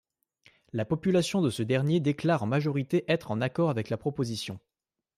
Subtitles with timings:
[0.73, 4.59] La population de ce dernier déclare en majorité être en accord avec la proposition.